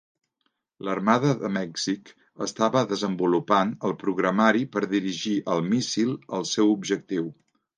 L'Armada 0.85 1.33
de 1.41 1.51
Mèxic 1.57 2.09
estava 2.47 2.83
desenvolupant 2.93 3.75
el 3.91 3.95
programari 4.05 4.67
per 4.77 4.83
dirigir 4.97 5.35
el 5.57 5.63
míssil 5.71 6.17
al 6.39 6.49
seu 6.55 6.75
objectiu. 6.79 7.31